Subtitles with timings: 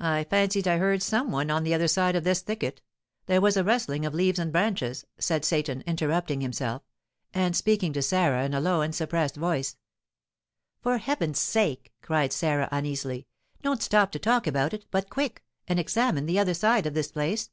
[0.00, 2.80] I fancied I heard some one on the other side of this thicket,
[3.26, 6.80] there was a rustling of leaves and branches," said Seyton, interrupting himself,
[7.34, 9.76] and speaking to Sarah in a low and suppressed voice.
[10.80, 13.26] "For heaven's sake," cried Sarah, uneasily,
[13.60, 15.44] "don't stop to talk about it, but quick!
[15.68, 17.50] and examine the other side of this place!"